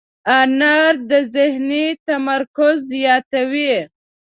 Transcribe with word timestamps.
انار 0.39 0.93
د 1.09 1.11
ذهني 1.35 1.85
تمرکز 2.07 2.75
زیاتوي. 2.93 3.73